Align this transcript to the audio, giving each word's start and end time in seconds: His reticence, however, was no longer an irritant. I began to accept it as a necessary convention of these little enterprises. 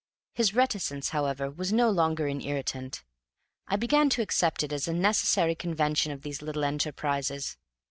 His 0.33 0.55
reticence, 0.55 1.09
however, 1.09 1.51
was 1.51 1.71
no 1.71 1.91
longer 1.91 2.25
an 2.25 2.41
irritant. 2.41 3.03
I 3.67 3.75
began 3.75 4.09
to 4.09 4.23
accept 4.23 4.63
it 4.63 4.73
as 4.73 4.87
a 4.87 4.93
necessary 4.93 5.53
convention 5.53 6.11
of 6.11 6.23
these 6.23 6.41
little 6.41 6.63
enterprises. 6.63 7.55